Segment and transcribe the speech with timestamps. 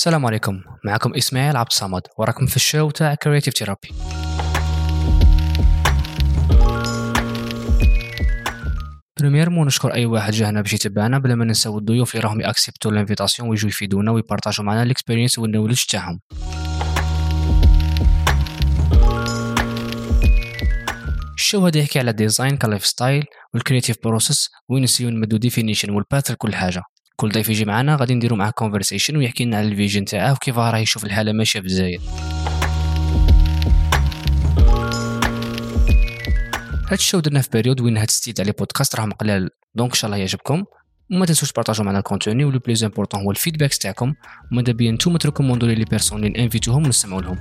[0.00, 0.62] السلام عليكم.
[0.84, 2.02] معكم إسماعيل عبد الصمد.
[2.18, 3.88] وراكم في ال show تاع Creative Therapy
[9.18, 12.90] premièrement نشكر أي واحد جا هنا باش يتبعنا بلا ما ننساو الضيوف اللي راهم يأكسبتو
[12.90, 16.20] l'invitation ويجوا يفيدونا ويبارطاجوا معنا ال experience وال knowledge تاعهم.
[21.34, 23.24] ال show هذا يحكي على ال design ك lifestyle
[23.54, 26.82] وال creative process وين نسيو نمدو definition وال path لكل حاجة.
[27.20, 30.58] كل ضيف يجي معنا غادي نديرو معاه conversation ويحكي لنا على ال vision تاعه وكيف
[30.58, 32.00] راه يشوف الحالة ماشية في الجزائر
[36.86, 39.90] هاد ال show درنا في période وين هاد style تاع les podcasts راهم قلال donc
[39.90, 40.64] إن شاء الله يعجبكم.
[41.12, 44.14] وما تنسوش تبارطاجوا معنا ال contenu و le plus important هو ال feedback تاعكم.
[44.52, 47.38] وماذا بيا نتوما تريكوموندو les personnes اللي انفيتوهم ونسمعوا لهم